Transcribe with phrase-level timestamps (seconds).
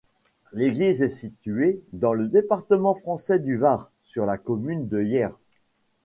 [0.51, 5.37] L'église est située dans le département français du Var, sur la commune de Hyères.